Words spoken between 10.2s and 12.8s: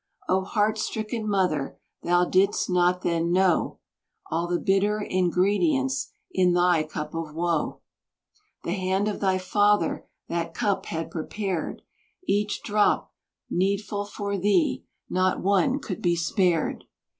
that cup had prepared, Each